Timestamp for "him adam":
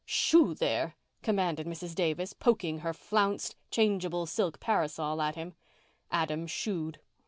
5.35-6.47